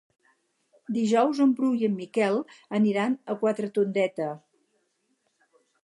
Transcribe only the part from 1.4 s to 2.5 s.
en Bru i en Miquel